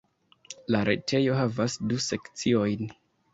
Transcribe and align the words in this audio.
La 0.75 0.79
retejo 0.89 1.35
havas 1.41 1.77
du 1.93 2.01
sekciojn. 2.07 2.91